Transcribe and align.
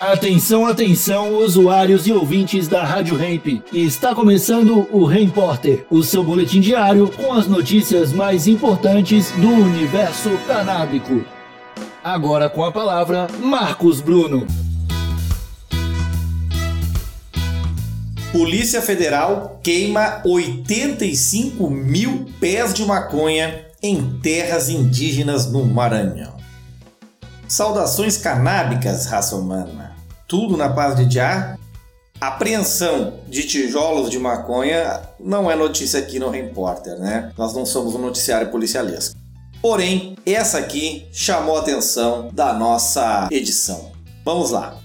Atenção, 0.00 0.64
atenção, 0.64 1.36
usuários 1.36 2.06
e 2.06 2.12
ouvintes 2.12 2.66
da 2.66 2.82
Rádio 2.82 3.18
Ramp. 3.18 3.62
Está 3.70 4.14
começando 4.14 4.88
o 4.90 5.04
Repórter, 5.04 5.84
o 5.90 6.02
seu 6.02 6.24
boletim 6.24 6.58
diário 6.58 7.06
com 7.10 7.34
as 7.34 7.46
notícias 7.46 8.10
mais 8.10 8.46
importantes 8.46 9.30
do 9.32 9.46
universo 9.46 10.30
canábico. 10.46 11.22
Agora 12.02 12.48
com 12.48 12.64
a 12.64 12.72
palavra, 12.72 13.26
Marcos 13.42 14.00
Bruno. 14.00 14.46
Polícia 18.32 18.80
Federal 18.80 19.60
queima 19.62 20.22
85 20.24 21.68
mil 21.68 22.24
pés 22.40 22.72
de 22.72 22.86
maconha 22.86 23.66
em 23.82 24.18
terras 24.22 24.70
indígenas 24.70 25.52
no 25.52 25.66
Maranhão. 25.66 26.39
Saudações 27.50 28.16
canábicas, 28.16 29.06
raça 29.06 29.34
humana 29.34 29.90
tudo 30.30 30.56
na 30.56 30.68
paz 30.68 30.94
de 30.94 31.12
Já. 31.12 31.58
Apreensão 32.20 33.14
de 33.26 33.42
tijolos 33.42 34.08
de 34.08 34.16
maconha 34.16 35.00
não 35.18 35.50
é 35.50 35.56
notícia 35.56 35.98
aqui 35.98 36.20
no 36.20 36.30
Repórter, 36.30 36.96
né? 37.00 37.32
Nós 37.36 37.52
não 37.52 37.66
somos 37.66 37.96
um 37.96 37.98
noticiário 37.98 38.48
policialesco. 38.48 39.16
Porém, 39.60 40.16
essa 40.24 40.58
aqui 40.58 41.08
chamou 41.10 41.56
a 41.56 41.60
atenção 41.60 42.28
da 42.32 42.52
nossa 42.52 43.26
edição. 43.32 43.90
Vamos 44.24 44.52
lá. 44.52 44.76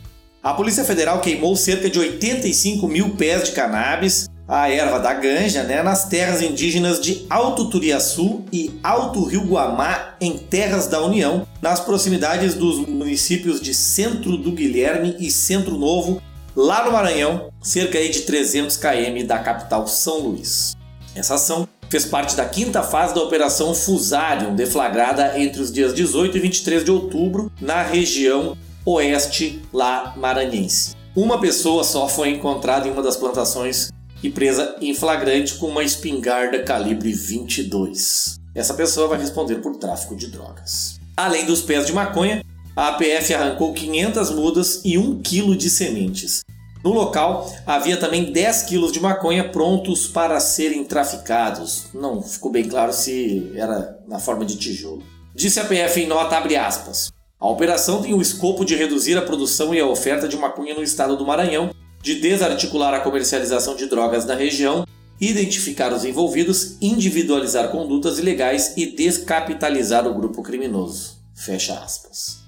A 0.41 0.55
Polícia 0.55 0.84
Federal 0.84 1.21
queimou 1.21 1.55
cerca 1.55 1.87
de 1.87 1.99
85 1.99 2.87
mil 2.87 3.15
pés 3.15 3.43
de 3.43 3.51
cannabis, 3.51 4.27
a 4.48 4.70
erva 4.70 4.99
da 4.99 5.13
ganja, 5.13 5.63
né, 5.63 5.81
nas 5.81 6.08
terras 6.08 6.41
indígenas 6.41 6.99
de 6.99 7.26
Alto 7.30 7.70
Turiaçu 7.70 8.44
e 8.52 8.80
Alto 8.84 9.23
Rio 9.23 9.45
Guamá, 9.45 10.16
em 10.21 10.38
terras 10.38 10.88
da 10.88 11.02
União, 11.02 11.48
nas 11.62 11.80
proximidades 11.80 12.54
dos 12.54 12.77
municípios 12.88 13.59
de 13.59 13.73
Centro 13.73 14.38
do 14.38 14.52
Guilherme 14.52 15.16
e 15.20 15.31
Centro 15.31 15.77
Novo, 15.77 16.21
lá 16.55 16.85
no 16.85 16.91
Maranhão, 16.91 17.49
cerca 17.62 17.99
de 17.99 18.21
300 18.21 18.77
km 18.77 19.26
da 19.26 19.40
capital 19.40 19.87
São 19.87 20.20
Luís. 20.20 20.76
Essa 21.15 21.35
ação 21.35 21.68
fez 21.90 22.05
parte 22.05 22.35
da 22.35 22.46
quinta 22.46 22.84
fase 22.84 23.15
da 23.15 23.21
Operação 23.21 23.74
Fusarium, 23.74 24.55
deflagrada 24.55 25.40
entre 25.40 25.62
os 25.62 25.71
dias 25.71 25.93
18 25.93 26.37
e 26.37 26.40
23 26.40 26.84
de 26.84 26.91
outubro 26.91 27.52
na 27.59 27.82
região 27.82 28.55
oeste 28.85 29.62
lá 29.74 30.13
maranhense. 30.15 30.96
Uma 31.15 31.40
pessoa 31.40 31.84
só 31.84 32.07
foi 32.07 32.30
encontrada 32.30 32.87
em 32.87 32.91
uma 32.91 33.02
das 33.02 33.15
plantações 33.15 33.90
e 34.26 34.31
presa 34.31 34.76
em 34.81 34.93
flagrante 34.93 35.55
com 35.55 35.68
uma 35.68 35.84
espingarda 35.84 36.63
calibre 36.63 37.13
22. 37.13 38.40
Essa 38.55 38.73
pessoa 38.73 39.07
vai 39.07 39.20
responder 39.20 39.57
por 39.57 39.76
tráfico 39.76 40.15
de 40.15 40.27
drogas. 40.27 40.99
Além 41.15 41.45
dos 41.45 41.62
pés 41.62 41.85
de 41.85 41.93
maconha, 41.93 42.43
a 42.76 42.90
APF 42.90 43.34
arrancou 43.34 43.73
500 43.73 44.31
mudas 44.31 44.81
e 44.84 44.98
1 44.98 45.21
kg 45.21 45.55
de 45.55 45.70
sementes. 45.70 46.41
No 46.84 46.91
local 46.91 47.51
havia 47.65 47.98
também 47.98 48.31
10 48.31 48.63
quilos 48.63 48.91
de 48.91 48.99
maconha 48.99 49.49
prontos 49.49 50.07
para 50.07 50.40
serem 50.40 50.84
traficados. 50.84 51.85
Não 51.93 52.21
ficou 52.21 52.51
bem 52.51 52.68
claro 52.68 52.93
se 52.93 53.51
era 53.55 53.99
na 54.07 54.20
forma 54.20 54.43
de 54.43 54.55
tijolo. 54.55 55.03
Disse 55.35 55.59
a 55.59 55.65
PF 55.65 56.01
em 56.01 56.07
nota 56.07 56.37
abre 56.37 56.55
aspas. 56.55 57.12
A 57.40 57.48
operação 57.48 58.01
tem 58.01 58.13
o 58.13 58.21
escopo 58.21 58.65
de 58.65 58.76
reduzir 58.76 59.18
a 59.18 59.21
produção 59.21 59.73
e 59.73 59.79
a 59.79 59.85
oferta 59.85 60.27
de 60.27 60.37
maconha 60.37 60.73
no 60.73 60.81
estado 60.81 61.15
do 61.15 61.26
Maranhão, 61.26 61.70
de 62.05 62.13
desarticular 62.13 62.93
a 62.93 62.99
comercialização 62.99 63.75
de 63.75 63.87
drogas 63.87 64.25
na 64.25 64.35
região, 64.35 64.85
identificar 65.19 65.91
os 65.91 66.06
envolvidos, 66.06 66.78
individualizar 66.79 67.69
condutas 67.69 68.19
ilegais 68.19 68.73
e 68.78 68.85
descapitalizar 68.85 70.07
o 70.07 70.13
grupo 70.13 70.44
criminoso. 70.44 71.17
Fecha 71.34 71.73
aspas. 71.73 72.44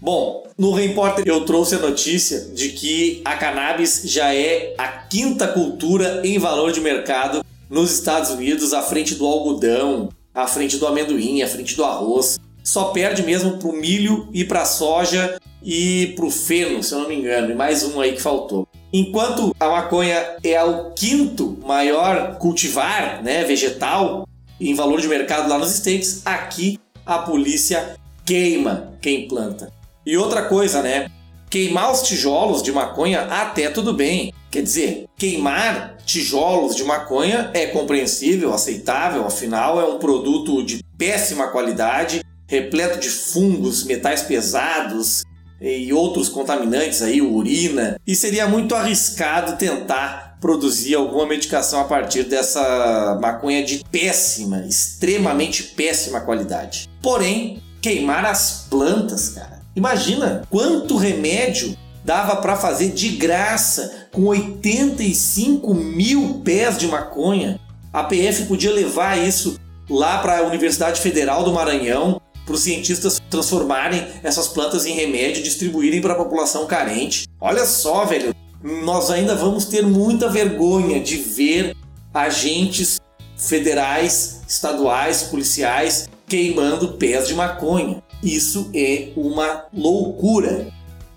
Bom, 0.00 0.46
no 0.56 0.72
Repórter 0.72 1.24
eu 1.26 1.44
trouxe 1.44 1.74
a 1.74 1.80
notícia 1.80 2.52
de 2.54 2.68
que 2.68 3.20
a 3.24 3.36
cannabis 3.36 4.02
já 4.04 4.32
é 4.32 4.76
a 4.78 4.86
quinta 4.86 5.48
cultura 5.48 6.22
em 6.24 6.38
valor 6.38 6.70
de 6.70 6.80
mercado 6.80 7.44
nos 7.68 7.90
Estados 7.90 8.30
Unidos, 8.30 8.72
à 8.72 8.80
frente 8.80 9.16
do 9.16 9.26
algodão, 9.26 10.08
à 10.32 10.46
frente 10.46 10.76
do 10.76 10.86
amendoim, 10.86 11.42
à 11.42 11.48
frente 11.48 11.74
do 11.74 11.82
arroz. 11.82 12.38
Só 12.62 12.92
perde 12.92 13.24
mesmo 13.24 13.58
pro 13.58 13.72
milho 13.72 14.28
e 14.32 14.44
pra 14.44 14.64
soja 14.64 15.36
e 15.62 16.12
pro 16.16 16.30
feno, 16.30 16.82
se 16.82 16.94
eu 16.94 17.00
não 17.00 17.08
me 17.08 17.16
engano, 17.16 17.50
e 17.50 17.54
mais 17.54 17.82
um 17.84 18.00
aí 18.00 18.12
que 18.12 18.22
faltou. 18.22 18.66
Enquanto 18.92 19.54
a 19.58 19.68
maconha 19.68 20.36
é 20.42 20.62
o 20.62 20.90
quinto 20.92 21.58
maior 21.64 22.38
cultivar, 22.38 23.22
né, 23.22 23.44
vegetal 23.44 24.26
em 24.60 24.74
valor 24.74 25.00
de 25.00 25.08
mercado 25.08 25.48
lá 25.48 25.58
nos 25.58 25.74
States, 25.74 26.22
aqui 26.24 26.78
a 27.04 27.18
polícia 27.18 27.96
queima 28.24 28.92
quem 29.00 29.28
planta. 29.28 29.72
E 30.04 30.16
outra 30.16 30.42
coisa, 30.42 30.82
né? 30.82 31.10
Queimar 31.50 31.92
os 31.92 32.02
tijolos 32.02 32.62
de 32.62 32.72
maconha 32.72 33.22
até 33.22 33.70
tudo 33.70 33.94
bem. 33.94 34.32
Quer 34.50 34.62
dizer, 34.62 35.06
queimar 35.16 35.96
tijolos 36.04 36.74
de 36.74 36.84
maconha 36.84 37.50
é 37.54 37.66
compreensível, 37.66 38.52
aceitável, 38.52 39.26
afinal 39.26 39.80
é 39.80 39.84
um 39.84 39.98
produto 39.98 40.62
de 40.62 40.82
péssima 40.96 41.48
qualidade, 41.48 42.22
repleto 42.46 42.98
de 42.98 43.08
fungos, 43.08 43.84
metais 43.84 44.22
pesados 44.22 45.24
e 45.60 45.92
outros 45.92 46.28
contaminantes 46.28 47.02
aí, 47.02 47.20
urina, 47.20 48.00
e 48.06 48.14
seria 48.14 48.46
muito 48.46 48.74
arriscado 48.74 49.56
tentar 49.56 50.36
produzir 50.40 50.94
alguma 50.94 51.26
medicação 51.26 51.80
a 51.80 51.84
partir 51.84 52.22
dessa 52.24 53.18
maconha 53.20 53.64
de 53.64 53.84
péssima, 53.90 54.64
extremamente 54.68 55.62
péssima 55.62 56.20
qualidade. 56.20 56.88
Porém, 57.02 57.60
queimar 57.80 58.24
as 58.24 58.66
plantas, 58.70 59.30
cara, 59.30 59.58
Imagina 59.78 60.42
quanto 60.50 60.96
remédio 60.96 61.76
dava 62.04 62.34
para 62.34 62.56
fazer 62.56 62.88
de 62.88 63.10
graça 63.10 64.08
com 64.12 64.24
85 64.24 65.72
mil 65.72 66.40
pés 66.44 66.76
de 66.76 66.88
maconha. 66.88 67.60
A 67.92 68.02
PF 68.02 68.46
podia 68.46 68.72
levar 68.72 69.16
isso 69.16 69.56
lá 69.88 70.18
para 70.18 70.38
a 70.38 70.42
Universidade 70.42 71.00
Federal 71.00 71.44
do 71.44 71.52
Maranhão, 71.52 72.20
para 72.48 72.54
os 72.54 72.62
cientistas 72.62 73.20
transformarem 73.28 74.06
essas 74.22 74.48
plantas 74.48 74.86
em 74.86 74.94
remédio 74.94 75.40
e 75.40 75.42
distribuírem 75.42 76.00
para 76.00 76.14
a 76.14 76.16
população 76.16 76.66
carente. 76.66 77.26
Olha 77.38 77.66
só, 77.66 78.06
velho, 78.06 78.34
nós 78.62 79.10
ainda 79.10 79.36
vamos 79.36 79.66
ter 79.66 79.82
muita 79.82 80.30
vergonha 80.30 80.98
de 80.98 81.18
ver 81.18 81.76
agentes 82.12 82.98
federais, 83.36 84.40
estaduais, 84.48 85.24
policiais 85.24 86.08
queimando 86.26 86.94
pés 86.94 87.28
de 87.28 87.34
maconha. 87.34 88.02
Isso 88.22 88.70
é 88.74 89.10
uma 89.14 89.66
loucura. 89.72 90.68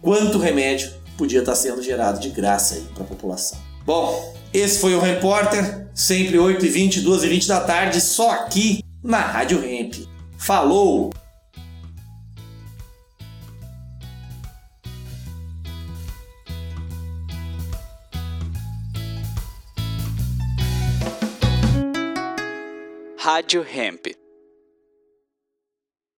Quanto 0.02 0.38
remédio 0.38 0.92
podia 1.18 1.40
estar 1.40 1.56
sendo 1.56 1.82
gerado 1.82 2.20
de 2.20 2.30
graça 2.30 2.82
para 2.94 3.04
a 3.04 3.08
população? 3.08 3.58
Bom, 3.86 4.36
esse 4.54 4.80
foi 4.80 4.94
o 4.96 5.00
Repórter, 5.00 5.88
sempre 5.94 6.38
8h20, 6.38 7.02
2h20 7.02 7.48
da 7.48 7.62
tarde, 7.62 8.02
só 8.02 8.32
aqui 8.32 8.84
na 9.02 9.20
Rádio 9.20 9.64
Hemp. 9.64 9.96
Falou! 10.38 11.12
Rádio 23.32 23.64
Hemp. 23.64 24.21